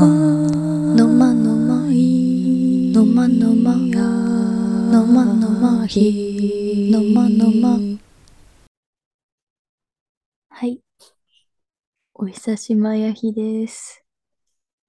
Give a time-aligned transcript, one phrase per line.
[0.00, 0.06] ま
[0.96, 7.98] のまのまいのまのまのまのまひのまのま
[10.48, 10.80] はい
[12.14, 14.02] お久しまやひです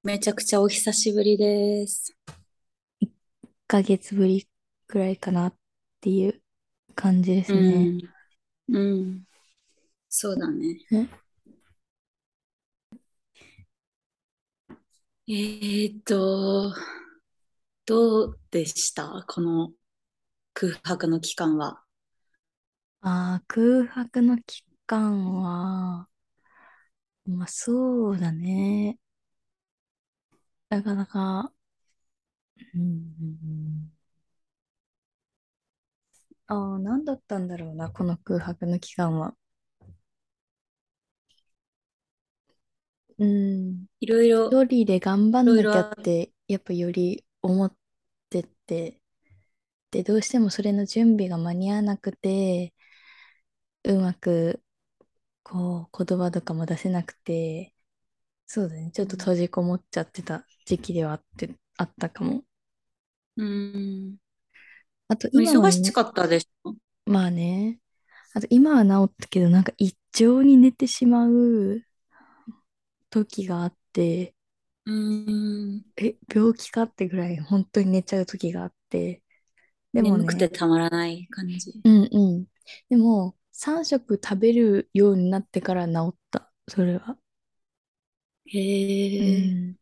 [0.02, 2.16] めちゃくちゃお久しぶりです。
[3.02, 3.10] 1
[3.68, 4.48] ヶ月ぶり
[4.88, 5.54] くらいかなっ
[6.00, 6.42] ていう
[6.96, 8.02] 感じですうね、ん。
[8.70, 9.24] うん。
[10.08, 10.78] そうだね。
[15.32, 16.74] えーっと、
[17.86, 19.24] どうでした？
[19.28, 19.72] この
[20.54, 21.84] 空白の期間は。
[23.02, 26.10] ああ空白の期間は
[27.26, 29.00] まあそうだね
[30.70, 31.54] なかなか
[32.74, 33.92] うん
[36.48, 39.36] ああ、何だったんだろうな、この空白の期間は。
[43.22, 47.72] うん、いろいろ、一人で頑張んなきゃって、やっぱより思っ
[48.30, 49.00] てて、
[49.92, 52.74] で、どうしてもそれの準備が間に合わなくて、
[53.84, 54.64] うまく、
[55.44, 57.76] こう、言葉とかも出せなくて、
[58.48, 62.44] そうだね、ちょっと閉じこもっちゃってた時期ではあって、あったかも。
[63.38, 64.18] うん。
[65.08, 66.74] あと今はね忙しかったでしょ？
[67.06, 67.80] まあね。
[68.34, 71.82] あと今は治ったけど、なんか一常に寝てしまう
[73.12, 74.36] 時があって、
[74.86, 75.86] うん。
[75.98, 79.24] え、病気かってぐらい本当に寝ちゃう時があって。
[79.94, 81.82] でも眠くてね、たまらない感じ。
[81.84, 82.48] うんうん。
[82.90, 87.18] でも、3食食べるようになってから治った、それは。
[88.46, 88.60] へ
[89.20, 89.78] うえ、ん。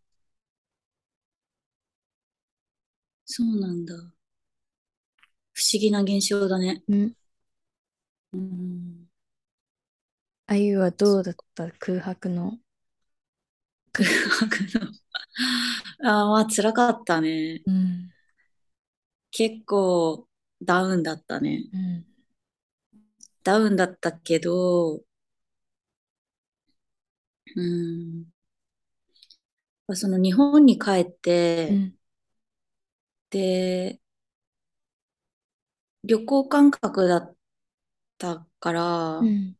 [3.24, 3.96] そうなんだ。
[5.54, 6.84] 不思議な現象だね。
[6.88, 7.16] うん。
[8.34, 9.10] うん。
[10.48, 11.72] あゆはどうだった？
[11.80, 12.60] 空白の。
[13.94, 14.92] 空白の。
[16.04, 17.62] ああ、まあ辛かったね。
[17.66, 18.12] うん。
[19.32, 20.28] 結構
[20.62, 21.64] ダウンだったね。
[21.74, 22.06] うん。
[23.44, 25.02] ダウンだったけど、
[27.56, 28.26] うん。
[29.94, 32.00] その日本に帰っうて、ん。
[33.32, 34.00] で、
[36.04, 37.36] 旅行感覚だっ
[38.18, 39.56] たからう、ん。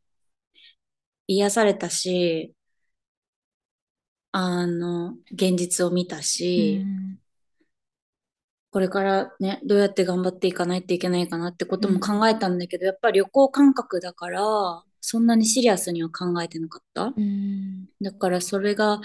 [1.28, 2.54] 癒されたし、
[4.32, 6.20] あの、現実を見た
[6.56, 7.20] うし、ん。
[8.70, 12.00] これからね、どうやって頑張っていかないといけないかなってこともうん。
[12.00, 14.40] 考えたんだけど、やっぱり旅行感覚だから、
[15.00, 17.14] そんなにシリアスには考えてなかった。
[17.16, 17.88] うん。
[18.02, 19.00] だからそれが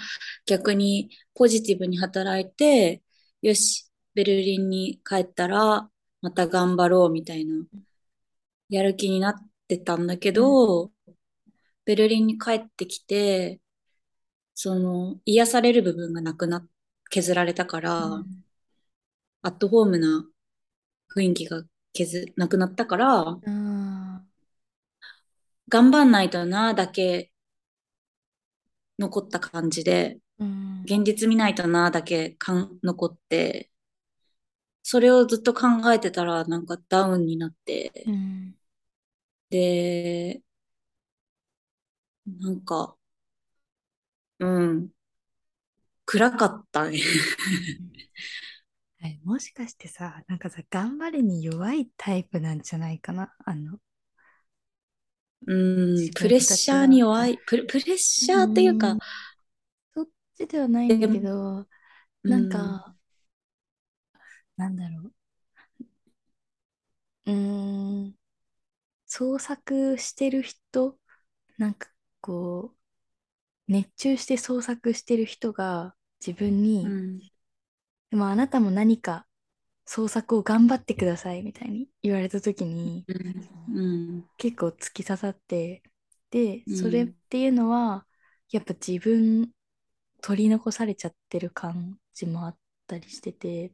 [0.47, 3.03] 逆にポジティブに働いて、
[3.41, 5.89] よし、ベルリンに帰ったら
[6.21, 7.55] また頑張ろうみたいな、
[8.69, 9.35] やる気になっ
[9.67, 10.57] てたんだけうん。
[10.61, 10.91] ど、
[11.85, 13.61] ベルリンに帰ってきて、
[14.55, 16.67] その癒される部分がなくな、
[17.11, 18.43] 削られたかうら、ん。
[19.43, 20.25] アットホームな
[21.15, 24.25] 雰囲気が削、なくなったから、ああ。
[25.69, 27.31] 頑張んないとな、だけ
[28.99, 30.81] 残った感じで、うん。
[30.85, 33.71] 現実見ないとな、だけかん残って、
[34.83, 38.55] それをずっと考えてたら、なんかダウンになって、うん。
[39.49, 40.41] で、
[42.27, 42.95] なんか、
[44.39, 44.89] うん、
[46.05, 46.99] 暗かったね。
[48.99, 53.33] はいもしかしてさ、なんかさ、頑張れに弱いタイプなんじゃないかな？
[53.45, 53.79] あの、
[55.47, 55.53] う
[56.07, 56.99] ん、自プレッシャーには。
[56.99, 59.01] 弱い、プレ、プレッシうャーっていうか、ん。
[59.93, 61.67] そっちではないんだけで、ど、
[62.23, 62.97] うなんん、か、
[64.57, 65.13] なんだろう。
[67.25, 68.15] うーん、
[69.07, 70.99] 創作してる人、
[71.57, 71.89] なんか
[72.21, 72.74] こう、
[73.67, 75.95] 熱中して創作してる人が
[76.25, 77.21] 自分うに、ん、
[78.09, 79.27] でもあなたも何か
[79.85, 83.81] 創作を頑張ってくださいみたいに言われた時にうん、う
[84.19, 85.83] ん、結構突き刺さって、
[86.31, 88.05] で、うそれっん、ていうのは
[88.51, 89.51] やっぱ自分
[90.21, 92.57] 取り残されちゃってる感じもあっ
[92.87, 93.73] たりしてて、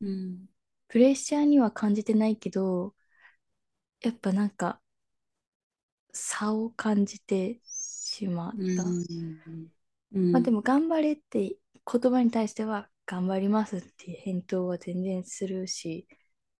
[0.00, 0.48] うん、
[0.88, 2.94] プレッシャーには感じてないけど、
[4.00, 4.80] やっぱなんか
[6.12, 7.60] 差を感じて
[8.18, 8.98] しまっうた。
[10.32, 11.56] まあでん、も頑張れって
[11.90, 16.06] 言葉に対しては頑張りますっていう返答は全然するし、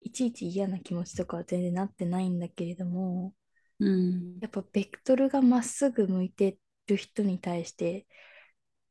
[0.01, 3.35] いちいち嫌な気持ちとかは全然なってないんだけれども、
[3.81, 8.07] うん、やっぱベクトルがまっすぐ向いてる人に対して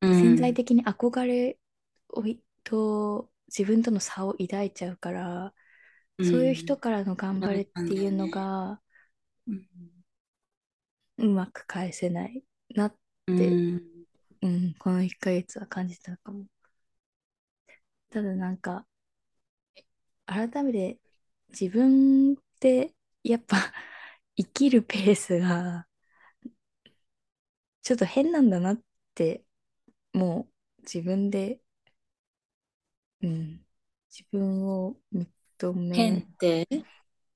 [0.01, 1.59] う潜在ん、的に憧れ
[2.09, 5.53] をいと自分との差を抱いちゃうから、
[6.19, 8.29] うそういう人ん、からの頑張れっていうの。
[8.29, 8.81] が
[9.47, 9.67] うん、
[11.19, 12.43] うまく返せない
[12.77, 12.95] なっ
[13.27, 13.81] うて、ん、う
[14.41, 16.45] うん、この1ヶ月は感じたかも。
[18.09, 18.85] ただなんか、
[20.25, 20.99] 改めて
[21.49, 22.93] 自分って
[23.23, 23.57] やっぱ
[24.37, 25.87] 生きるペースが
[27.81, 28.79] ちょっと変なんだなっ
[29.15, 29.43] て
[30.13, 30.47] も
[30.79, 31.59] う自分で、
[33.21, 33.65] うん、
[34.11, 36.67] 自分を認め、変って？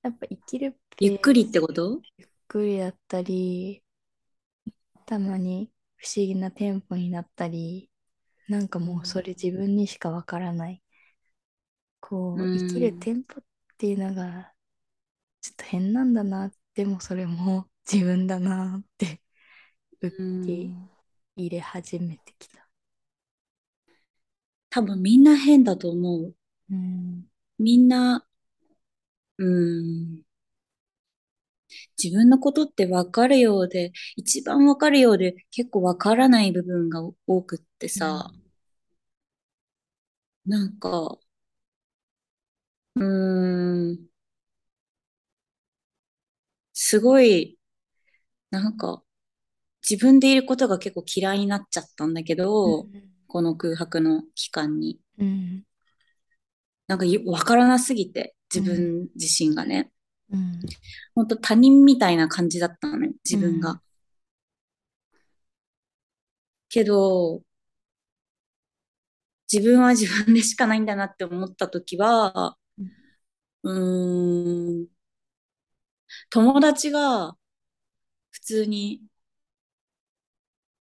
[0.04, 2.02] やっぱ生きるゆっくりってこと？
[2.18, 3.84] ゆっくりだったり、
[5.12, 7.92] たまに不思議なテンポになったり、
[8.48, 10.84] なんかもうそれ自分にしかわからない。
[12.00, 13.00] こう、う生きるん。
[13.00, 13.44] テンポっ
[13.78, 14.54] ていうのが
[15.42, 16.52] ちょっと変なんだな。
[16.76, 19.22] でもそれも 自分だなって
[20.02, 20.90] 受うけん。
[21.38, 22.70] 入れ始めてきた。
[24.72, 26.36] 多分みんな変だと思う。
[26.70, 27.28] うん。
[27.60, 28.26] みんな、
[29.38, 30.24] うん。
[32.02, 38.52] 自分のことって分かるようで、一番分かるようで結構分からない部分が多くってさ、うん
[40.46, 41.18] なんか、
[42.96, 43.04] うー
[43.94, 44.12] ん、
[46.74, 47.58] すごい、
[48.52, 49.04] なんか
[49.90, 55.00] 自分でいることが結構嫌いになっちゃったんだけど、うんこの空白の期間に。
[55.18, 55.64] うん。
[56.88, 58.78] なんか分からなすぎて、自うん。
[58.78, 59.92] 分自身がね。
[60.32, 60.60] うん
[61.16, 63.82] 本当他人みたいな感じだったのね、自分うんが。
[66.70, 67.44] けど、
[69.52, 72.58] 自分は自分でしかないんだなって思った時は、
[73.64, 74.88] うーん、
[76.30, 77.36] 友達が
[78.32, 79.02] 普通に、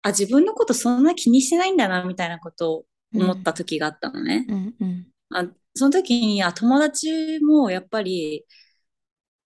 [0.02, 4.46] あ、自分のことそんな気にしてないんだな、みたいなことを思った時があったのね。
[4.48, 5.44] うんうんあ、
[5.74, 8.44] その時に、あ、友達もやっぱり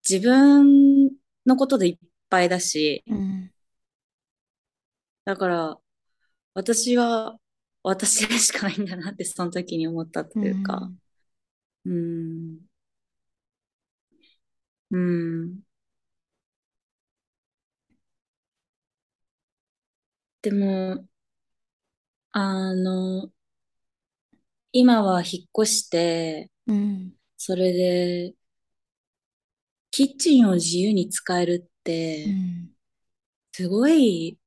[0.09, 1.11] 自分
[1.47, 1.99] のことでいっ
[2.29, 3.51] ぱいだし、うん
[5.25, 5.79] だから
[6.55, 7.39] 私は
[7.83, 10.99] 私でしかないんだなってその時に思ったうというか、ん
[11.87, 12.59] うーん、
[14.91, 15.61] うーん。
[20.43, 21.07] でも、
[22.33, 23.31] あの、
[24.73, 27.15] 今は引っ越して、うん。
[27.37, 28.35] それで、
[29.95, 32.75] キッチンを自由に使えるっうて、ん
[33.53, 34.39] すごい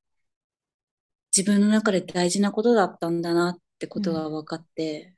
[1.36, 5.16] 自分の中で大事なことだったんだなってことが分かって、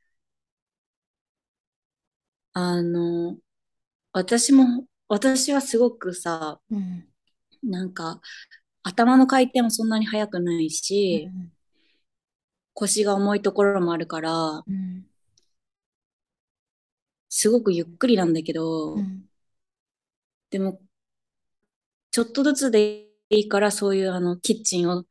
[2.54, 3.38] あの、
[4.14, 7.08] 私も、私はすごくさ、うん
[7.64, 8.22] なんか、
[8.84, 11.54] 頭の回転もそんなに速くないし、うん
[12.74, 15.06] 腰が重いところもあるから、うん。
[17.30, 19.29] すごくゆっくりなんだけど、うん
[20.50, 20.82] でも、
[22.12, 25.06] ちょっとずつでいいから、そういうあの、キッチンを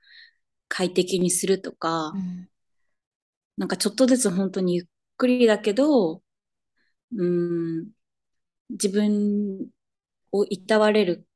[0.68, 2.48] 快適にするとか、うん
[3.58, 4.86] なんかちょっとずつ本当にゆっ
[5.16, 6.22] くりだけど、
[7.16, 7.90] うん、
[8.70, 9.68] 自分
[10.32, 11.26] をいたわれる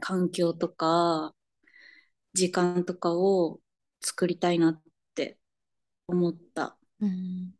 [0.00, 1.34] 環境とか、
[2.34, 3.60] 時間とかを
[4.02, 4.82] 作りたいなっ
[5.14, 5.38] て
[6.06, 6.76] 思った。
[7.00, 7.54] うん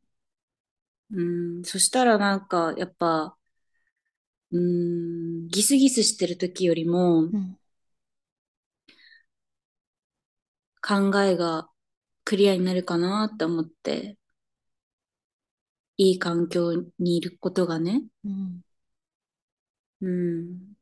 [1.10, 3.36] うん、そしたらなんか、やっぱ、
[4.52, 7.58] うん、ギスギスしてる時よりも、うん
[10.80, 11.68] 考えが
[12.24, 14.18] クリアになるかなって思って、
[15.96, 18.04] いい環境にいることがね。
[18.24, 18.62] うん
[20.00, 20.74] うん。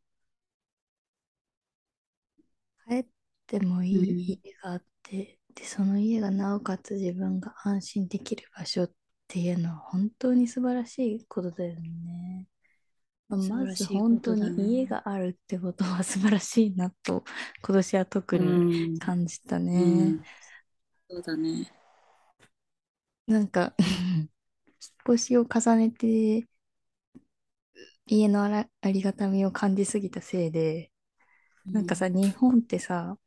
[2.88, 3.06] 帰っ
[3.46, 4.18] てもいいうん。
[4.18, 8.92] 家があって、で、その家がなおかつ自分が安心できる場所っ
[9.28, 12.46] ていうのは本当に素晴らしいことだよね。
[13.36, 14.54] まず本当に。
[14.56, 17.24] 家があるってことは素晴らしいなと
[17.62, 18.64] 今年は特うに
[18.96, 19.00] ん。
[19.00, 20.18] 感じたうね。
[20.18, 20.26] ん。
[21.10, 21.72] そうだね。
[23.26, 24.28] なんか 引
[25.12, 26.46] っ越しを重ねて
[28.06, 30.92] 家のあら、ありがたみを感じすぎたせいで、
[31.72, 32.32] なんかさ、うん。
[32.32, 33.18] 日本ってさ、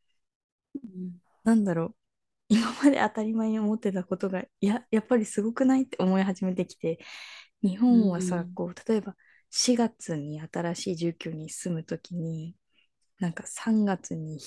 [0.75, 1.19] うん。
[1.43, 1.95] なんだろう、
[2.50, 7.00] 今まで当たり前に思ってたことが、いや、やっぱりすごくないって思い始めてきて、
[7.63, 8.55] 日う本はさ、ん。
[8.55, 9.15] こう、例えば
[9.55, 12.55] 4月に新しい住居に住むときに、
[13.19, 14.39] なんか3月に引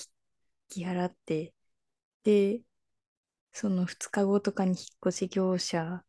[0.69, 1.53] き払って、
[2.23, 2.61] で、
[3.53, 6.03] その2日後とかに引っ越し業者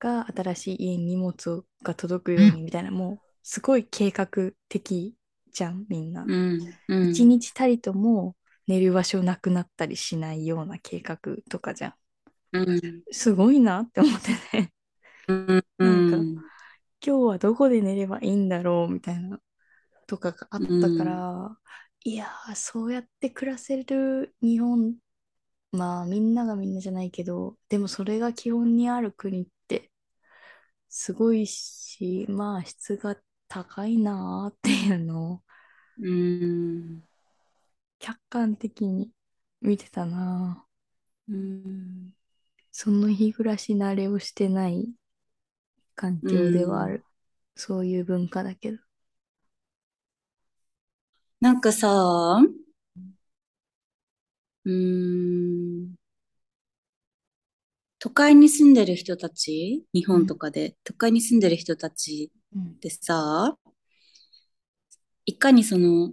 [0.00, 4.28] が新しい家に荷物が届くようにみたいな、もうすごい計画
[4.68, 5.16] 的
[5.52, 6.28] じゃん、みんな。
[6.28, 6.78] うん。
[6.88, 7.26] う一ん。
[7.26, 8.36] 日たりとも
[8.68, 11.18] 寝る場所なくなったりしないような計画
[11.50, 11.94] とかじゃん。
[12.52, 13.02] うん。
[13.12, 14.72] すごいなって思ってね。
[15.28, 15.64] うん。
[15.78, 16.51] うなんか、ん。
[17.04, 19.40] 今日はどこで寝ればいいんだろうみたいな
[20.06, 21.24] とかがあったかうん。
[21.44, 21.58] ら、
[22.04, 24.96] いやー、そうやって暮らせる日本
[25.72, 29.90] まあみんながみんなじゃないけど、でもそれが基本にある国って
[30.88, 33.16] すごいし、まあ質が
[33.48, 35.42] 高いなーっていうのを
[35.98, 36.06] うー
[36.98, 37.02] ん。
[37.98, 39.10] 客観的に
[39.62, 40.66] 見てたな。
[41.28, 42.12] うーん。
[42.72, 44.92] その日暮らし慣れをしてない
[46.02, 46.88] 環う境ではあん。
[46.88, 47.06] る。
[47.54, 48.78] そういう文化だけど。
[51.40, 52.38] なんかさ、
[54.64, 54.72] うー
[55.90, 55.94] ん。
[57.98, 63.56] 都会に住んでる人たち、日うん、本とかで、都会に住んでる人たちうん、でさ、
[65.26, 66.12] いかにその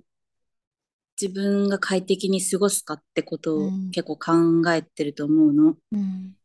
[1.22, 4.18] 自分が快適に過ごすかってことをうん、結構
[4.64, 5.78] 考えてると思うの。
[5.92, 6.36] うん、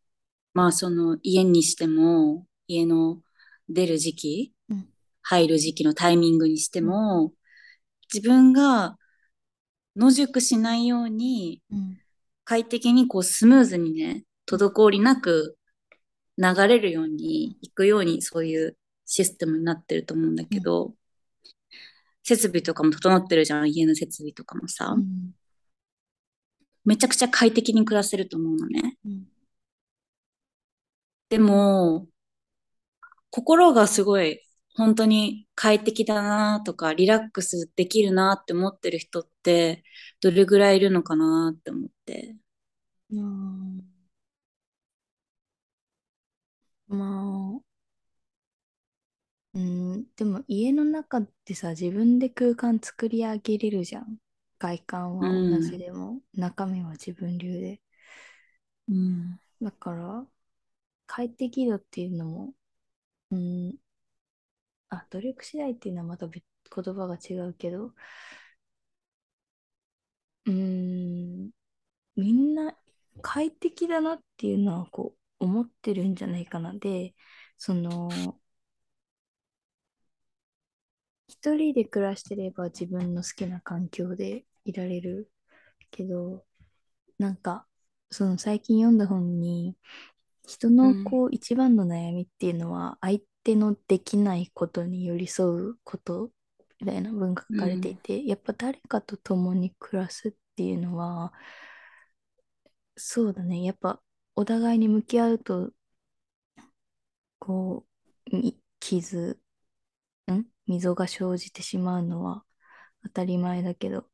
[0.52, 3.20] まあその家にしても、家の
[3.68, 4.88] 出る時期、うん、
[5.23, 7.33] 入る時期のタイミングにしてうん、も、
[8.12, 8.97] 自分が
[9.97, 11.99] 野宿しないようにうん、
[12.44, 15.56] 快適にこうスムーズにね、滞りなく
[16.37, 20.94] 流れるように行くようにそういうシステムになってると思うんだうん、けど、
[22.23, 24.94] 設備とかも整ってるじゃん、家の設備とかもさ。
[24.97, 25.33] うん、
[26.85, 28.97] めちゃくちゃ快適に暮らせると思うのね。
[29.04, 29.25] うん、
[31.28, 32.09] でも、
[33.34, 34.40] 心がすごい
[34.76, 39.82] 本当に快適だなとか、リラックスできるなって思ってる人って、
[40.20, 42.36] どれぐらいいるのかなって思って。
[43.10, 43.78] うん
[46.86, 47.60] まあ、
[49.54, 54.18] うん、でも家の中ってさ、自分で空間作り上げれるじゃん。
[54.60, 55.78] 外観うは同じん。
[55.78, 57.80] でも、中身は自分流で。
[58.88, 59.40] うん。
[59.60, 60.24] だから、
[61.06, 62.54] 快適度っていうのも、
[63.31, 63.78] うん、
[64.88, 67.93] あ、努力次第っていうのはまた別言葉が違うけど、
[70.47, 71.50] うん、
[72.16, 72.76] みんな
[73.23, 76.75] 快適だなっていうのはこう思ってるんじゃないかな。
[76.75, 77.14] で、
[77.59, 78.11] その、
[81.28, 85.31] 一人で暮らしてれば自分の好きな環境でいられる
[85.90, 86.45] けど、
[87.19, 87.66] なんか、
[88.11, 89.76] その最近読んだ本に、
[90.46, 90.90] 人うん。
[90.92, 96.30] のこう一番の悩みっていうのは相手のできないことに寄り添うこと
[96.80, 97.98] みたいな文が書かれていうん。
[97.98, 101.32] て、やっぱ誰かと共に暮らすっていうのは、
[102.96, 104.02] そうだね、やっぱ
[104.36, 105.72] お互いに向き合うと、
[107.38, 107.86] こ
[108.32, 109.38] う、み傷、
[110.32, 110.44] ん？
[110.66, 112.44] 溝が生じてしまうのは
[113.04, 114.08] 当たり前だけど、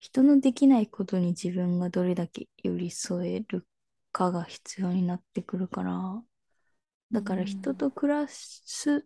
[0.00, 3.66] 人のできないことに自分がどれだけ寄り添える
[4.16, 6.24] かが必要になってくるから、う
[7.12, 9.04] だから人んと暮らす、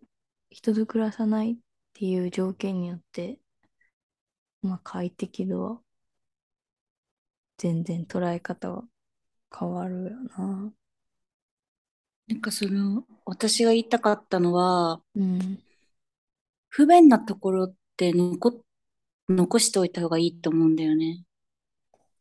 [0.51, 1.57] 人と暮らさないっ
[1.95, 3.41] ていう条件によって、
[4.63, 5.81] まあ快適度は
[7.59, 8.85] 全然捉え方は
[9.53, 10.73] 変わるよな。
[12.29, 15.59] なんかその、私が言いたかったのは、うん。
[16.69, 18.63] 不便なところって残、
[19.29, 21.25] 残しておいた方がいいと思うんだよね。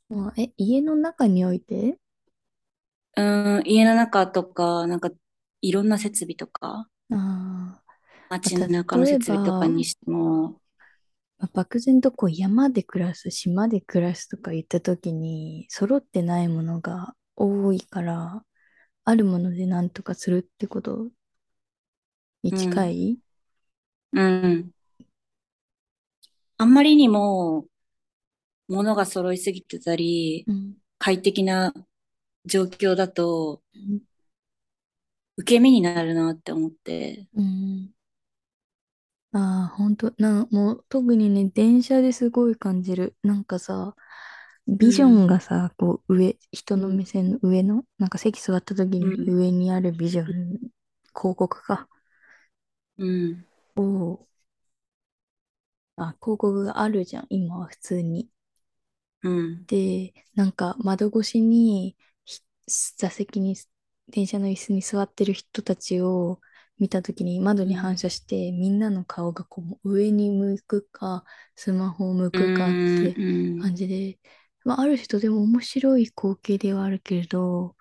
[0.10, 2.00] まあ、え、家の中において？
[3.18, 5.10] うーん、家の中とか、なんか、
[5.62, 7.84] いろんな設備とか、ああ
[8.30, 10.60] 街ー、まあ、中の設備とかば、にしても、
[11.38, 18.46] まあ、漠然とこう山で暮らす、島で暮らすとか言ったときに、揃ってないものが多いから、
[19.06, 21.10] あるもので何とかするってこと
[22.44, 23.20] にうん、近い
[24.14, 24.74] うん。
[26.58, 27.66] あんまりにも
[28.70, 30.76] 物が揃いすぎてたり、うん。
[30.98, 31.74] 快適な
[32.50, 34.02] 状況だと、うん。
[35.38, 37.28] 受け身になるなって思って。
[37.34, 37.94] うん。
[39.32, 43.16] ああ、本当な、もう特にね、電車ですごい感じる。
[43.24, 43.96] なんかさ、
[44.68, 50.28] ビジョンうん、がさ、こう上、人のうん、目線の上の、なんか席座った時にうん、上にあるビジョン、
[51.16, 51.88] 広告か、
[52.98, 54.28] うん、を、
[55.98, 58.28] あ、広告があるじゃん、今は普通に。
[59.22, 62.09] うん、で、なんか窓越しに、ひ
[62.70, 63.56] 座席に、
[64.10, 66.42] 電車の椅子に座ってる人たちを
[66.80, 73.20] 見たときに窓に反うん、射して、みんなの顔がこう上に向くか、スマホを向うくかっん、て
[73.58, 74.20] 感じで、
[74.66, 77.76] まあ、ある人でも面白い光景ではあるけれど、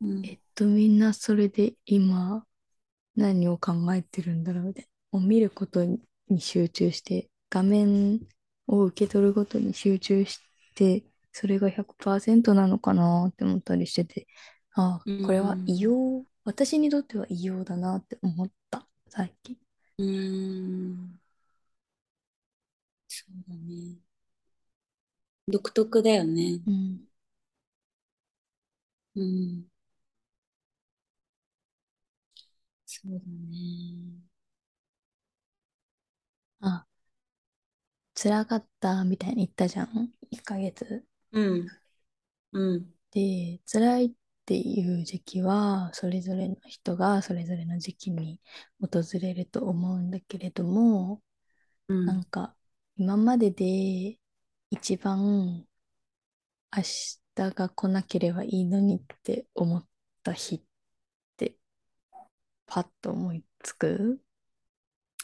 [0.00, 2.46] うん、えっと、みんなそれで今
[3.16, 5.20] 何を考えてるんだろうみたいな。
[5.20, 6.00] 見ることに
[6.40, 8.20] 集中して、画面
[8.66, 10.40] を受け取ることに集中し
[10.74, 11.04] て、
[11.36, 14.26] それが100%なのかなって思ったりしてて、
[14.74, 19.58] ああ、うこれは異ん、様、私にとっては異様だなって思った、最近。
[19.98, 21.20] うん、
[23.08, 23.98] そうだね。
[25.48, 26.60] 独特だよね。
[26.66, 27.06] うん。
[29.14, 29.66] うん。
[32.84, 34.26] そうだね。
[36.60, 36.86] あ、
[38.16, 41.06] 辛かったみたいに言ったじゃん？1ヶ月。
[41.32, 41.66] うん。
[42.52, 42.92] うん。
[43.12, 44.12] で、辛いっ
[44.44, 48.40] ていう時期は、それぞれの人がそれぞれの時期に
[48.80, 51.22] 訪れると思うんだけれども、
[51.88, 52.06] うん。
[52.06, 52.56] なんか、
[52.96, 54.18] 今までで
[54.70, 55.66] 一番
[56.76, 59.86] 明日が来なければいいのにって思っ
[60.22, 60.62] た日っ
[61.36, 61.56] て
[62.66, 64.20] パッと思いつく？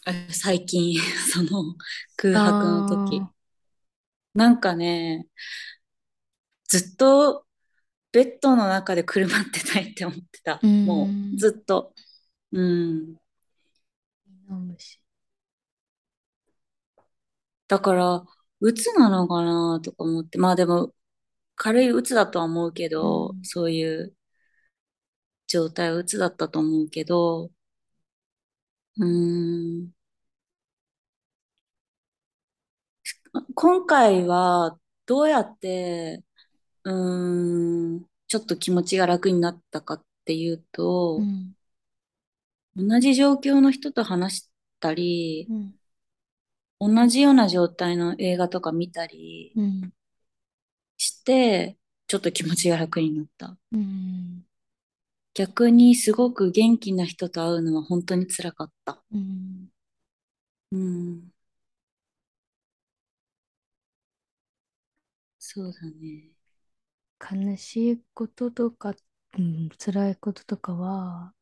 [0.05, 0.97] あ最近、
[1.33, 1.75] その
[2.17, 3.29] 空白の時。
[4.35, 5.27] なんかね、
[6.73, 7.45] ずっと
[8.13, 10.59] ベッドの中でくるまってたいって思ってた。
[10.63, 11.95] もう、ん、ずっと。
[12.53, 13.17] うん。
[17.69, 18.25] だから、
[18.61, 20.39] 鬱なのかなとか思って。
[20.39, 20.95] まあでも、
[21.57, 24.17] 軽い鬱だとは思うけど、うん、そういう
[25.47, 27.51] 状態は鬱だったと思うけど、
[28.97, 29.05] うー
[29.85, 29.93] ん。
[33.55, 36.23] 今回は、どうやって、
[36.85, 36.93] う
[37.99, 41.55] ん、ちょっと気持ちが楽になったかっていうと、うん、
[42.77, 45.75] 同じ状況の人と話したり、うん、
[46.81, 49.55] 同じような状態の映画とか見たり、
[50.97, 53.57] して、ちょっと気持ちが楽になった。
[53.73, 54.45] うん、
[55.35, 59.03] 逆にすごく元気な人と会うのは本当に辛かった。
[59.13, 59.69] うん。
[60.73, 61.33] うん、
[65.39, 66.32] そうだね。
[67.23, 68.95] 悲しいこととか、
[69.39, 71.35] うん、辛いこととかは、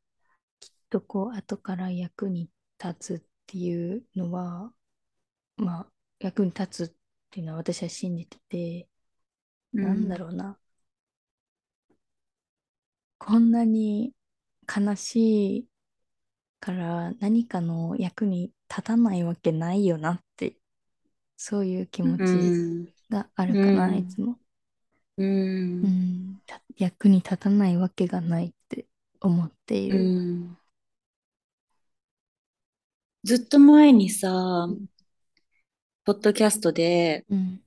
[0.61, 2.51] きっとこう、後から役に
[2.85, 4.75] 立つっていうのは、
[5.57, 6.97] まあ、役に立つっ
[7.31, 8.89] ていうのは私は信じてて、
[9.81, 10.59] なんだうん、ろうな。
[13.19, 14.15] こんなに
[14.75, 15.69] 悲しい
[16.61, 20.57] から何かの役に立たないわけないよなって、
[21.37, 24.41] そういう気持うちん、があるうかな、いつん、も。
[25.21, 25.27] うう
[25.87, 26.43] ん、
[26.79, 28.87] 役に立たないわけがないって
[29.21, 29.99] 思っていうる。
[29.99, 30.59] ん。
[33.25, 34.87] ずっと前にさ、うん、
[36.05, 37.61] ポッドキャストで、うん、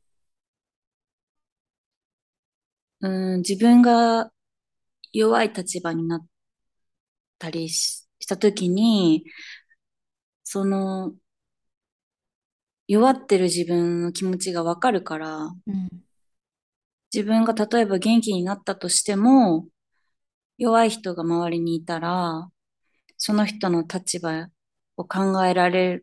[3.02, 4.32] うん、自分が
[5.12, 6.28] 弱い立場になっ
[7.38, 9.26] たりし、したときに、
[10.44, 11.14] その
[12.88, 15.90] 弱ってる自分の気持ちがわかるから、うん、
[17.14, 19.68] 自分が例えば元気になったとしても、
[20.58, 22.50] 弱い人が周りにいたら、
[23.18, 24.48] その人の立場
[24.98, 26.02] を考えられ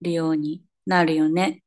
[0.00, 1.62] るようになるよね。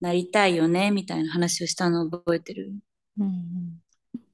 [0.00, 2.72] なりたいよね、みたいな話をしたのを覚えてる？
[3.18, 3.80] うん。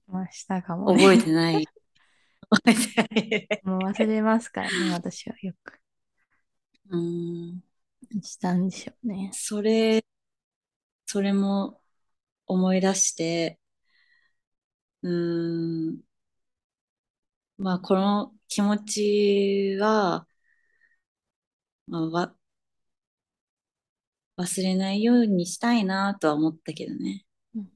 [0.07, 1.33] まあ、したかも覚えてね。
[1.33, 1.67] ない。
[2.51, 3.63] 覚えてない。
[3.65, 5.79] もう忘れますからね、私はよく。
[6.91, 7.61] うん。
[8.23, 9.31] したんでしょうね。
[9.33, 10.05] それ、
[11.07, 11.81] それも
[12.47, 13.58] 思い出して、
[15.03, 16.01] うん。
[17.59, 20.27] まあ、この気持ちは、
[21.87, 22.35] まあ、わ、
[24.37, 27.25] 忘れないようにしたいなとは思ったけどね。
[27.55, 27.69] うん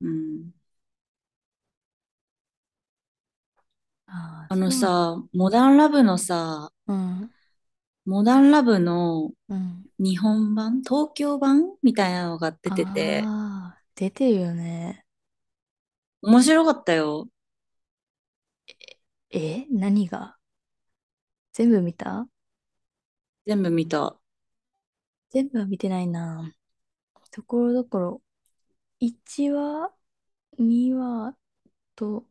[0.00, 0.50] うん。
[4.06, 4.80] ああ、あのそう。
[4.80, 7.30] さ、モダンラブのさ、うん、
[8.04, 9.84] モダンラブのうん。
[9.98, 10.82] 日本版？
[10.82, 11.74] 東京版？
[11.82, 15.04] みたいなのが出てて、ああ、出てるよね。
[16.28, 17.28] 面白かったよ。
[19.30, 20.36] え、何が？
[21.52, 22.28] 全部見た？
[23.46, 24.18] 全部見た。
[25.30, 26.54] 全部は見てないな。
[27.30, 28.22] ところどころ、
[29.00, 29.90] 1話、
[30.58, 31.36] 2話
[31.94, 32.26] と、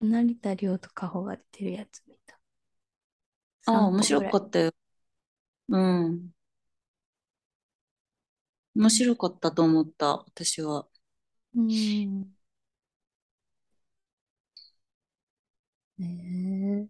[0.00, 2.38] 成田凌とカホが出てるやつ見た。
[3.66, 4.02] ああ、3面。
[4.02, 4.72] 白かったよ。
[5.68, 6.34] うん。
[8.76, 10.86] 面白かったと思った、私は。
[11.54, 12.33] うーん。
[16.06, 16.88] ね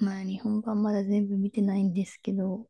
[0.00, 0.04] え。
[0.04, 2.68] まあ、日本版まだ全部見てないんですけど、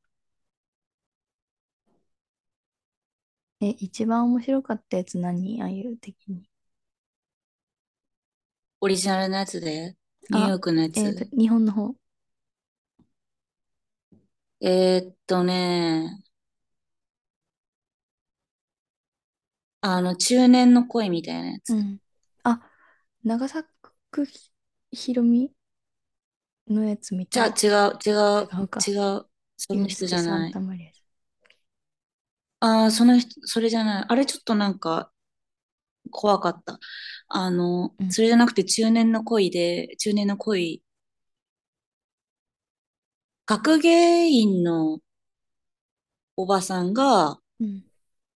[3.62, 6.46] え、一番面白かったやつ何ああいう的に？
[8.82, 9.96] オリジナルのやつで、
[10.28, 11.30] ニューヨあ、ークのやえっと、つ。
[11.32, 11.94] 日本の方。
[14.60, 16.22] えーっとね、
[19.82, 21.68] あの、中年の恋みたいなやつ。
[21.68, 22.00] うん。
[23.24, 23.66] あ、長作
[24.26, 24.50] ひ
[24.92, 25.54] ひろみ
[26.68, 27.48] のやつ見じゃあ、た。
[27.48, 28.10] 違う、違
[28.52, 28.86] 違う、うか。
[28.86, 29.26] 違う。
[29.56, 30.60] その人じゃない。
[32.60, 34.06] ああ、その人、それじゃない。
[34.08, 35.12] あれちょっとなんか、
[36.10, 36.78] 怖かった。
[37.28, 40.82] あの、うん、それじゃなくて中年の恋で、中年の恋、
[43.44, 45.00] 学芸員の
[46.36, 47.84] おばさんが、うん、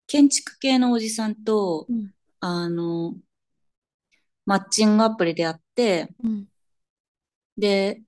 [0.08, 3.15] 建築系のおじさんと、うん、あの、
[4.45, 6.47] マッチングアプリで会って、うん、
[7.58, 8.01] で、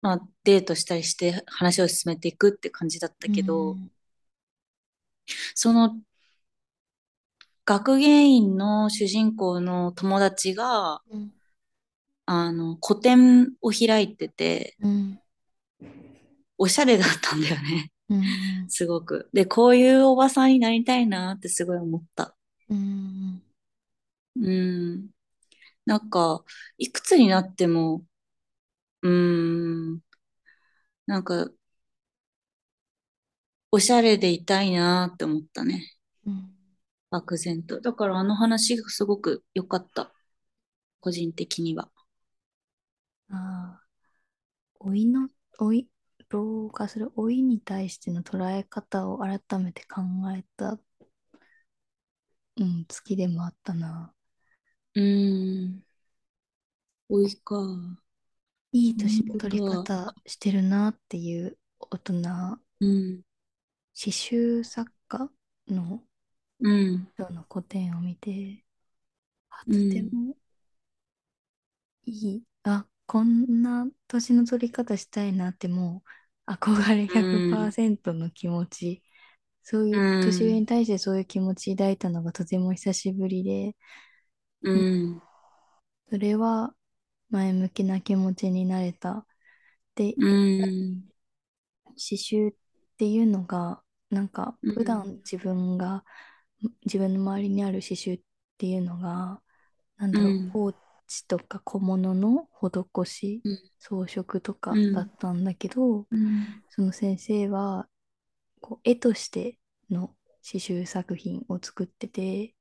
[0.00, 3.90] まあ、デートしたりして話を進めていくって感じだったうけど、ん、
[5.54, 5.96] その
[7.64, 11.32] 学芸員の主人公の友達が、うん、
[12.26, 15.20] あの、個展を開いてて、うん、
[16.58, 17.92] おしゃれだったんだよね。
[18.08, 18.22] うん、
[18.68, 19.28] すごく。
[19.32, 22.34] で、こういうおばさんになりたいなってすごい思った。
[22.68, 23.42] うん、
[24.36, 25.10] うん。
[25.86, 26.44] なんか、
[26.78, 28.04] いくつになっても、
[29.02, 29.10] うー
[29.96, 30.00] ん、
[31.06, 31.50] なんか、
[33.72, 35.96] おしゃれでいたいなって思ったね。
[36.26, 36.52] うん
[37.10, 37.80] 漠然と。
[37.80, 40.12] だからあの話がすごく良かった。
[41.00, 41.90] 個人的には。
[43.30, 45.28] ああ、老いの、
[45.60, 45.88] 老い、
[46.28, 50.02] 老化する老いに対しての捉え方を改めて考
[50.36, 50.78] えた、
[52.56, 54.14] うん、月でもあったな。
[54.94, 55.82] うーん。
[57.08, 57.56] 多いか。
[58.72, 59.64] いい年の取り。
[59.64, 63.22] 方してるなっていう大人、うん。
[63.94, 65.30] 刺繍作家
[65.68, 66.02] の
[66.60, 67.08] うん。
[67.16, 68.64] 人の個展を見て、
[69.50, 70.12] あとてうん。
[70.12, 70.36] も
[72.04, 76.02] いい、あ、こんな年の取り方したいなっても
[76.46, 77.72] う憧れうん。
[77.72, 79.02] 100%の気持ち、
[79.62, 80.66] そういうう年上にん。
[80.66, 83.76] 対してそういう気持ち抱いたのがとても久しぶりで、
[84.62, 85.22] ううんん。
[86.10, 86.74] それは
[87.30, 89.26] 前向きな気持ちになれた。
[89.96, 91.02] で、うん。
[91.96, 92.54] 刺繍っ
[92.98, 94.74] ていうのが、なんかうん。
[94.74, 96.04] 普段自分が、
[96.84, 98.22] 自分の周りにある刺繍っ
[98.58, 99.42] ていうのが、
[99.96, 100.52] なんだろう、うん。
[100.52, 103.58] ポーチとか小物の施し、うん。
[103.78, 105.18] 装飾とうかだっん。
[105.18, 106.62] たんだけど、うん。
[106.70, 107.88] その先生は、
[108.60, 109.58] こう絵として
[109.90, 110.08] の
[110.46, 112.54] 刺繍作品を作ってて、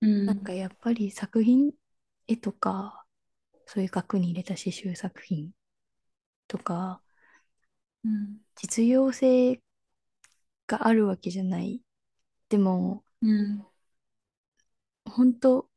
[0.00, 0.26] うん。
[0.26, 1.72] なんかやっぱり作品、
[2.28, 3.04] 絵とか、
[3.66, 5.52] そういう額に入れた刺繍作品
[6.48, 7.02] とか、
[8.04, 8.40] うん。
[8.56, 9.62] 実用性
[10.68, 11.82] があるわけじゃない。
[12.50, 13.64] でも、うん。
[15.04, 15.68] 本当、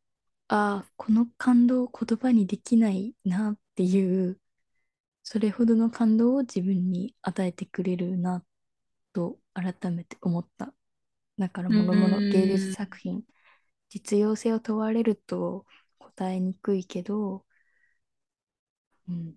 [0.49, 4.39] ああ、この感動を言葉にできないなっていう、
[5.23, 8.45] それほどの感動を自分に与えてくれるな
[9.13, 10.73] と改めて思った。
[11.39, 12.73] だから、うもろもろ芸術ん。
[12.73, 13.23] 作品、
[13.91, 15.67] 実用性を問われると
[15.99, 17.45] 答えにくいけど、
[19.07, 19.35] うん、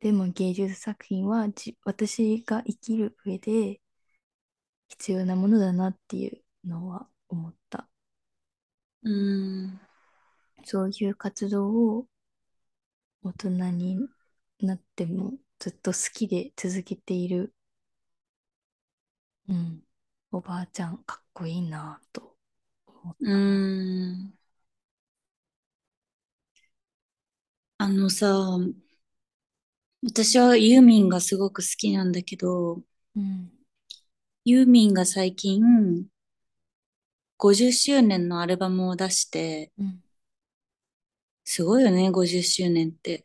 [0.00, 3.80] でも芸術作品はじ私が生きる上で
[4.88, 7.86] 必要なものだなっていうのは思った。
[9.02, 9.80] うん。
[10.64, 12.08] そういう活動を
[13.24, 13.98] 大人に
[14.60, 17.52] なってもずっと好きで続けている、
[19.48, 19.82] うん、
[20.32, 22.33] おばあちゃんかっこいいなと
[23.04, 23.38] 思っうたな。
[23.38, 24.34] ん。
[27.78, 28.26] あのさ、
[30.04, 32.82] 私はユーミンがすごく好きなんだけど、
[33.16, 33.50] うん、
[34.46, 36.06] ユーミンが最近
[37.38, 40.04] 50周年のアルバムを出して、うん、
[41.44, 43.24] すごいよね、50周年って。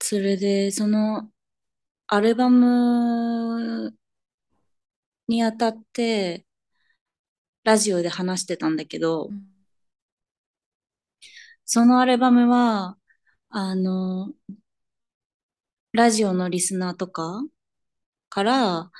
[0.00, 1.30] それで、その
[2.08, 3.94] アルバム
[5.28, 6.46] にあたって、
[7.64, 9.42] ラジオで話してたんだけど、うん、
[11.64, 12.96] そのアルバムは、
[13.48, 14.32] あの、
[15.92, 17.42] ラジオのリスナーとか
[18.30, 18.90] から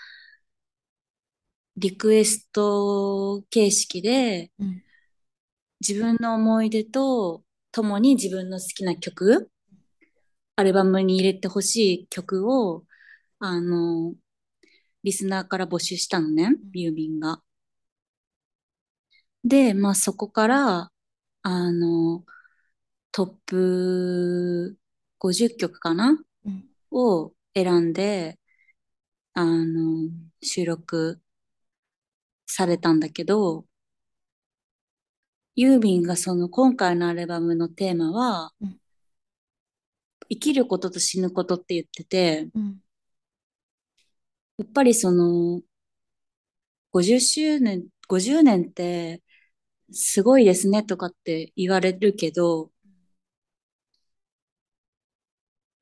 [1.77, 4.83] リクエスト形式でうん、
[5.81, 9.51] 自分の思い出と共に自分の好きな曲、
[10.57, 12.85] アルバムに入れてほしい曲を、
[13.39, 14.15] あの、
[15.03, 16.71] リスナーから募集したのね、うん。
[16.79, 17.41] 郵便が。
[19.45, 20.93] で、まあそこから、
[21.43, 22.25] あの、
[23.11, 24.79] トップ
[25.19, 26.19] 50曲かな？
[26.47, 26.65] うん。
[26.91, 28.39] を選んで、
[29.35, 30.11] あの、
[30.43, 31.21] 収録
[32.47, 33.67] されたんだけど、
[35.57, 38.79] ユーミンがその今回のアルバムのテーマは、うん。
[40.31, 42.81] 生きることと死ぬことって言ってて、うん。
[44.59, 45.61] やっぱりその
[46.93, 49.23] 50周年、50年って
[49.93, 52.71] すごいですねとかって言われるけど、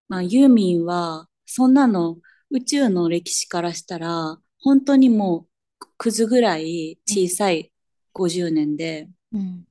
[0.09, 2.19] まあユーミンはそんなの
[2.51, 5.47] 宇宙の歴史からしたら本当にも
[5.81, 7.73] うクズぐらい小さい
[8.15, 9.67] 50年で、うん。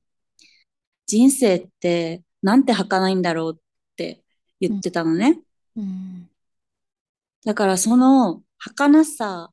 [1.06, 3.62] 人生ってなんて儚いんだろうっ
[3.96, 4.24] て
[4.60, 4.78] 言。
[4.78, 5.40] ってたのね。
[5.76, 6.28] うん。
[7.44, 9.50] だからその儚さ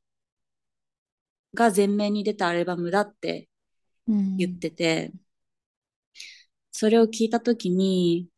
[1.54, 3.48] が前面に出たアルバムだって
[4.36, 5.20] 言っうん。
[6.72, 8.28] それを聞いたときに、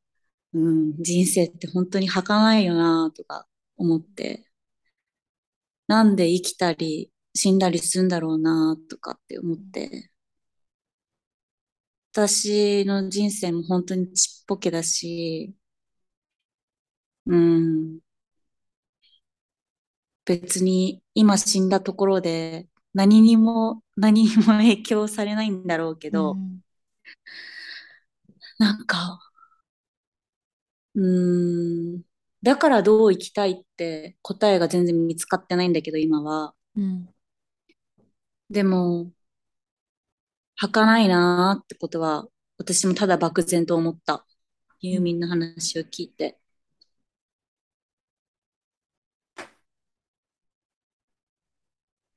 [0.54, 4.46] うん、人生って本当に儚いよなとか思って、
[5.88, 10.10] なんで生きたり死んだりするんだろうなとかって思って、
[12.12, 15.54] 私の人生も本当にちっぽけだし、
[17.26, 18.00] うん、
[20.24, 26.60] 別に今死んだところで何にも何にも影響されないんだろうけど、うん。
[28.58, 29.18] なんか、
[30.94, 32.02] うーん、
[32.42, 36.54] だからどう生きたいって答えが全然見つかってないんだけど今は。
[36.76, 37.14] うん。
[38.50, 39.12] でも、
[40.56, 44.24] 儚いなーってことは私もただ漠然と思った。
[44.80, 46.38] ユーミンの話を聞いて。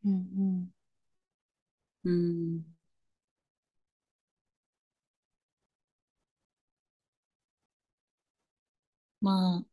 [0.05, 0.13] うん。
[0.13, 0.52] うん、
[2.03, 2.63] うん
[9.21, 9.65] まあ、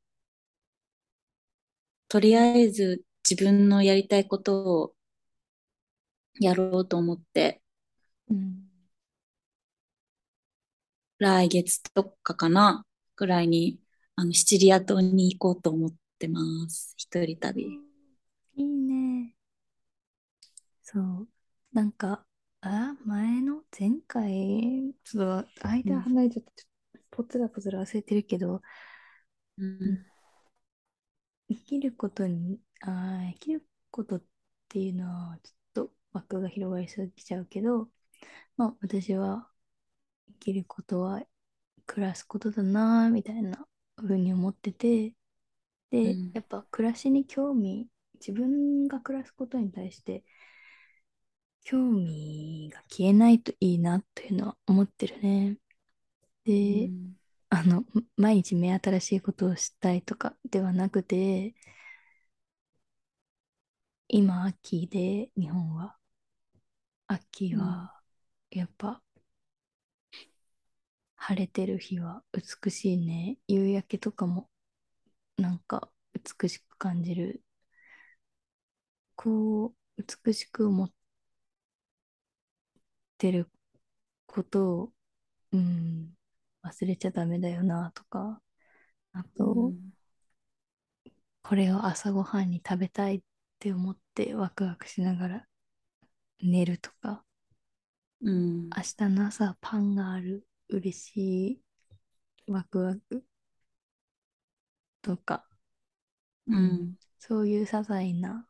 [2.08, 4.94] とりあえず自分のやりたいことを
[6.40, 7.62] やろうと思って、
[8.30, 8.68] うん。
[11.18, 12.84] 来月とかかな、
[13.16, 13.78] ぐらいに、
[14.16, 16.94] あの、シチリア島に行こうと思ってます。
[16.96, 17.64] 一人旅。
[18.56, 19.34] いいね。
[20.82, 21.28] そう。
[21.72, 22.26] なんか、
[22.62, 28.60] あ、前の前回、ちょっとうん、間離れちゃって、ちょっとポツラポツラ忘れてるけど、
[29.58, 29.80] うん。
[29.80, 30.06] うん、
[31.48, 34.22] 生きることに、あー、生きることっ
[34.68, 37.90] ていうのは、ちょっと枠が広がりすぎちゃうけど、
[38.56, 39.50] まあ、私は
[40.28, 41.22] 生きることは
[41.86, 43.66] 暮らすことだな、みたいな
[43.98, 45.14] ふうに思ってて、
[45.90, 50.24] で、うん、やっぱ暮らしに興味、自分が暮らすことに対して
[51.64, 55.58] 興味が消えないといいなというのは思ってるね。
[56.44, 56.52] で、
[56.86, 57.16] うん、
[57.50, 57.84] あの、
[58.16, 61.54] 毎日目新しいことをしたいとかではなくて、
[64.08, 65.96] 今、秋で、日本は、
[67.08, 67.92] 秋うん、は、
[68.50, 69.02] やっぱ、
[71.14, 73.38] 晴れてる日は美しいね。
[73.46, 74.50] 夕焼けとかも、
[75.38, 75.90] なんか、
[76.40, 77.42] 美しく感じる。
[79.16, 79.66] こ
[79.98, 80.90] う、美しく思っ
[83.20, 83.50] てる
[84.26, 84.92] ことを、
[85.52, 86.14] うん、
[86.64, 88.42] 忘れちゃダメだよな、とか、
[89.12, 89.92] あと、うん、
[91.42, 93.22] これを朝ごはんに食べたいっ
[93.58, 95.46] て思ってワクワクしながら
[96.40, 97.24] 寝るとか、
[98.22, 101.62] うん、明日の朝パンがある、嬉し
[102.46, 103.24] い、ワクワク
[105.02, 105.46] とか、
[106.46, 108.46] うん、うん、そういう些細な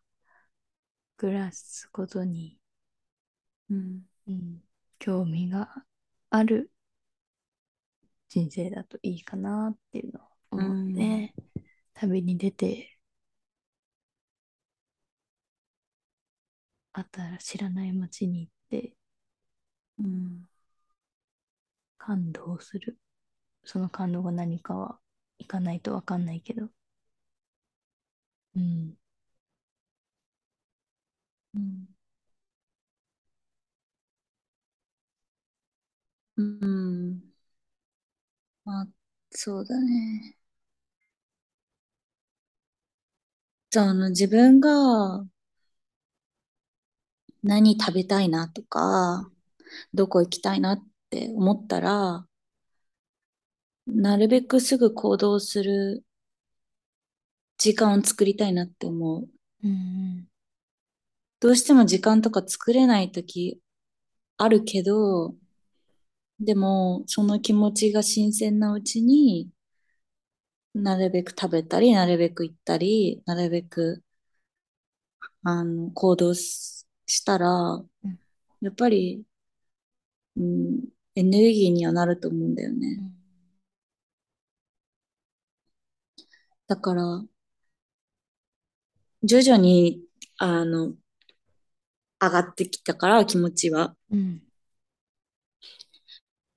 [1.17, 2.59] 暮らすことに、
[3.71, 4.63] うん、うん、
[4.99, 5.85] 興味が
[6.31, 6.71] ある
[8.31, 11.35] 人生だといいかなっていうのをう思うん、ね。
[11.95, 12.99] 旅に出て、
[16.93, 18.95] あったら知らない街に行って
[21.99, 22.99] 感動する。
[23.65, 25.01] その感動が何かは
[25.39, 26.71] 行かないとわかんないけど。
[28.55, 28.61] うん。
[28.61, 28.97] うん、
[36.41, 37.23] うん、
[38.65, 38.89] まあ、
[39.31, 40.39] そうだね。
[43.71, 45.25] じゃあ、あの、自分が
[47.43, 49.31] 何食べたいなとか、
[49.95, 52.27] どこ行きたいなって思ったら、
[53.87, 56.03] なるべくすぐ行動する
[57.59, 59.29] 時間を作りたいなって思う。
[59.63, 60.27] うん。
[61.41, 63.61] どうしても時間とか作れない時
[64.39, 65.35] あるけど、
[66.41, 69.49] でも、その気持ちが新鮮なうちに
[70.75, 74.03] なるべく食べたり、なるべく行ったり、なるべく、
[75.43, 78.19] あの、行動ししたら、うん
[78.63, 79.25] やっぱり、
[80.37, 82.97] うん、エネルギーにはなると思うんだよね。
[82.99, 83.21] うん
[86.67, 87.23] だから、
[89.23, 90.03] 徐々に、
[90.39, 90.95] あの、
[92.21, 93.97] 上がってきたから、気持ちは。
[94.11, 94.43] うん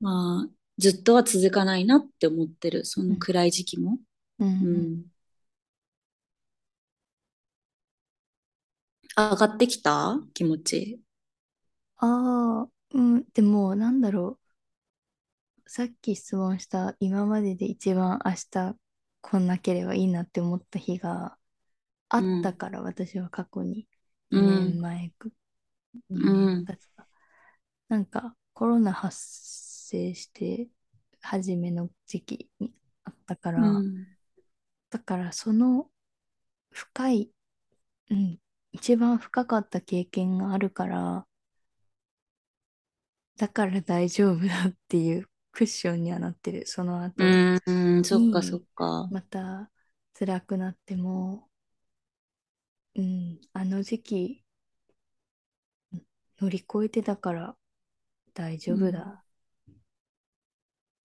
[0.04, 2.86] まあ、ずっとは続かないなって思ってる。
[2.86, 4.00] そうんの暗い時期も。
[4.40, 5.06] うんうんうん。
[9.18, 10.20] 上がってきた？
[10.36, 11.02] 気持ち。
[11.98, 14.38] ああ、うん、でも、なんだろ
[15.66, 15.70] う。
[15.70, 18.76] さっき質問した今までで一番明日
[19.22, 21.38] 来なければいいなって思った日が
[22.10, 23.88] あうん、ったから、私は過去に
[24.32, 25.34] う2ん、年前く、
[26.16, 26.74] う2年ん。
[27.90, 29.18] なんかコロナ発
[29.94, 30.70] 生して
[31.22, 32.74] 初めの時期に
[33.06, 34.08] あったから、うん、
[34.90, 35.90] だからその
[36.72, 37.32] 深い、
[38.12, 38.40] うん、
[38.74, 41.28] 一番深かった経験があるから、
[43.38, 46.66] だから大丈夫だっていうクッションにはなってる。
[46.68, 49.08] その後うん、うんそっかそっに、か。
[49.10, 49.72] また
[50.18, 51.50] 辛くなっても、
[52.96, 54.44] うん、あの時期
[56.40, 57.58] 乗り越えてたから
[58.36, 59.23] 大丈うん、夫だ。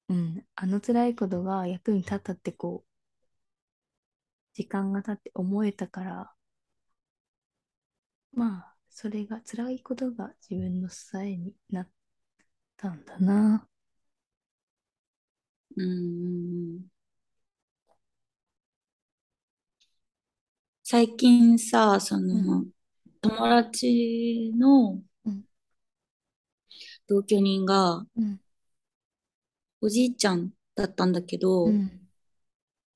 [0.09, 2.89] うん、あの辛いことが役に立ったってこう、
[4.53, 6.35] 時間が経って思えたから、
[8.33, 11.89] まあ、それが辛いことが自分の支えになっ
[12.79, 13.69] たんだな。
[15.77, 16.89] うん。
[20.83, 22.67] 最近さ、そうん、の、
[23.21, 25.45] 友達のうん、
[27.09, 28.41] 同居人が、うん、
[29.81, 32.09] おじいちゃんだったんだけど、うん、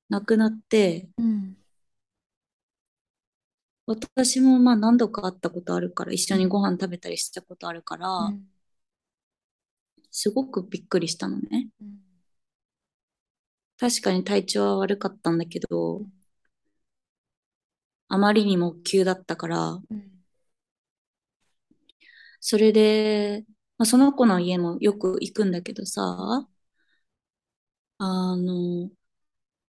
[0.09, 1.57] 亡くなって、うん、
[3.85, 8.47] 私もまあ何度か会ったことあるから、一緒にごうん、飯食べたりしたことあるから、うん、
[10.11, 11.69] すごくびっくりしたのね。
[11.81, 11.99] うん、
[13.77, 16.13] 確かに体調は悪かったんだけど、うん、
[18.07, 20.23] あまりにも急だったから、うん、
[22.39, 23.45] それで、
[23.77, 26.47] まあ、その子の家もよく行くんだけどさ、
[28.05, 28.89] あの、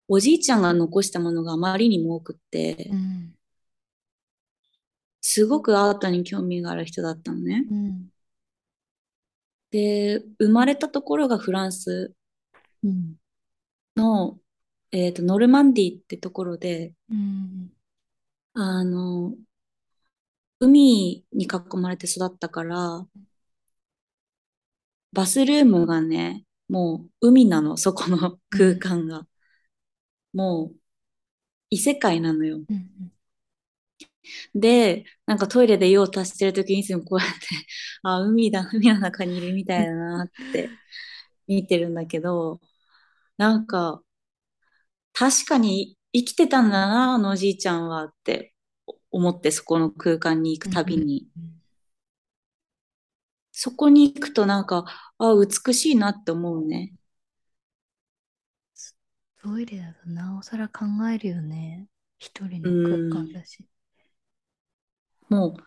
[0.08, 3.36] おじいちゃんが残したものがあまりにも多くって、うん、
[5.22, 7.64] すごくアートに興味がある人だったのね。
[7.70, 8.10] うん、
[9.70, 12.14] で、生まれたところがフランス
[12.84, 13.16] うん、
[13.96, 14.40] の、
[14.92, 17.72] えっと、ノルマンディってところで、うん、
[18.56, 19.36] あの、
[20.60, 23.06] 海に囲まれて育ったから、
[25.14, 29.28] バスルームがね、もう海なの、そこの空間が。
[30.34, 30.76] もう
[31.70, 32.58] 異世界なのよ。
[32.58, 33.12] うん、
[34.56, 37.34] で、なんかトイレで用を足してるときにいつもこうやって、
[38.04, 40.70] あ、海だ、海の中にいるみたいだなって
[41.48, 42.62] 見てるんだけど、
[43.38, 44.04] なんか
[45.14, 48.54] 確かに生きてたんだな、あのおじいちゃんはって
[49.12, 51.28] 思ってそこの空間に行くたびに。
[53.52, 56.94] そこに行くとなんか、あ、美しいなって思うね。
[59.42, 61.88] トイレだとなおさら考えるよね。
[62.18, 63.34] 一人うの空間ん。
[63.34, 63.66] だし。
[65.30, 65.64] もう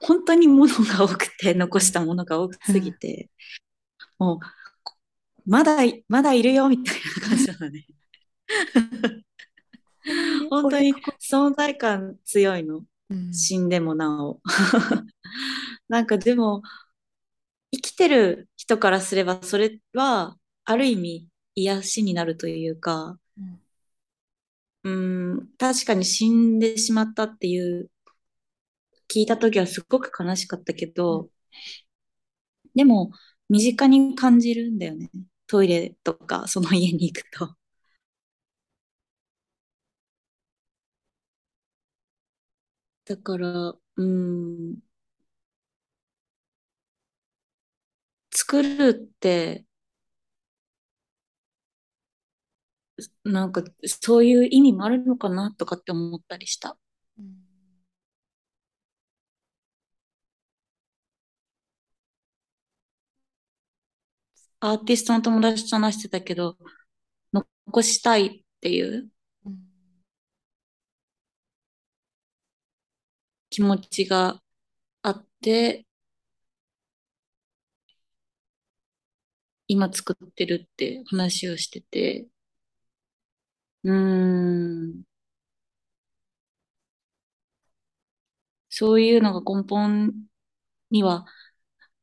[0.00, 3.30] 本当に物が多くて、残したものが多すぎて、
[4.18, 4.38] もう
[5.46, 5.76] まだ、
[6.08, 7.86] まだいるよみたいな感じなのね。
[10.50, 10.94] 本当に。
[11.20, 12.82] 存在感強いの。
[13.10, 14.40] うん、死んでもなお。
[15.88, 16.62] なんかでも、
[17.74, 23.60] 生きてる人からすれば、それは、ある意味、癒しになるというか、うん、
[24.84, 27.90] うん、確かに死んでしまったっていう、
[29.08, 31.30] 聞いた時はすごく悲しかったけうん、ど、
[32.74, 33.10] でも、
[33.48, 35.10] 身近に感じるんだよね。
[35.46, 37.56] トイレとか、その家に行くと。
[43.04, 44.78] だから、うん、
[48.34, 49.64] 作るって、
[53.24, 56.78] なんか、そういう意味もあるのかなとかって思ったりした。
[57.18, 57.34] うん、
[64.58, 66.56] アーティストの友達と話してたけど、
[67.66, 69.10] 残したいっていう
[69.46, 69.58] うん、
[73.50, 74.42] 気持ちが
[75.02, 75.86] あって、
[79.68, 82.26] 今作ってるって話をしてて、
[83.84, 85.04] うーん、
[88.68, 90.12] そういうのが根本
[90.90, 91.26] には、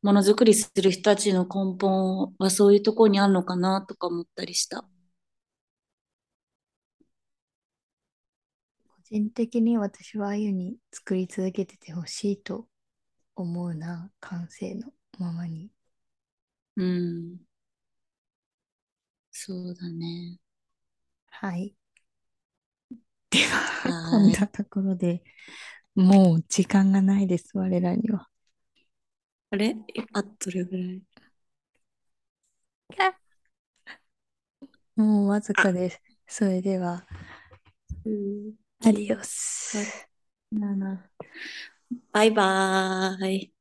[0.03, 4.85] ものづくりする人たちの根本はそういうところにあるのかなとか思ったりした。
[8.87, 12.67] 個人的に私はあゆに作り続けててほしいと
[13.35, 15.71] 思うな、感性のままに。
[16.75, 17.39] うん、
[19.43, 20.37] そうだね。
[21.31, 21.73] はい。
[23.31, 24.31] では、こん。
[24.31, 25.23] なところで
[25.95, 28.27] もう時間がないです、我らには。
[29.49, 29.75] あれ？
[30.13, 31.01] あとどれぐらい
[34.95, 36.01] もうわずかあ、です。
[36.27, 37.05] それでは、
[38.03, 40.07] 9、アディオ10、8、ス。
[40.51, 41.11] 7。
[42.11, 43.53] バイバーイ。